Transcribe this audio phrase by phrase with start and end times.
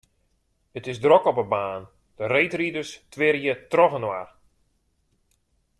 [0.77, 1.83] It is drok op 'e baan,
[2.17, 4.27] de reedriders twirje trochinoar.